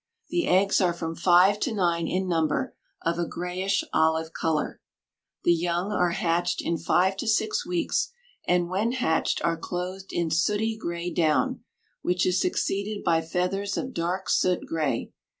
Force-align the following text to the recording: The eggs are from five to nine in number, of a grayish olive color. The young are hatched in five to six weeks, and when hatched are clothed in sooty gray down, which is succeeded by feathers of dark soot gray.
The 0.29 0.47
eggs 0.47 0.81
are 0.81 0.93
from 0.95 1.15
five 1.15 1.59
to 1.59 1.71
nine 1.75 2.07
in 2.07 2.27
number, 2.27 2.73
of 3.03 3.19
a 3.19 3.27
grayish 3.27 3.83
olive 3.93 4.33
color. 4.33 4.81
The 5.43 5.53
young 5.53 5.91
are 5.91 6.09
hatched 6.09 6.59
in 6.59 6.79
five 6.79 7.15
to 7.17 7.27
six 7.27 7.67
weeks, 7.67 8.11
and 8.47 8.67
when 8.67 8.93
hatched 8.93 9.43
are 9.43 9.57
clothed 9.57 10.11
in 10.11 10.31
sooty 10.31 10.75
gray 10.75 11.11
down, 11.13 11.63
which 12.01 12.25
is 12.25 12.41
succeeded 12.41 13.03
by 13.03 13.21
feathers 13.21 13.77
of 13.77 13.93
dark 13.93 14.27
soot 14.27 14.65
gray. 14.65 15.11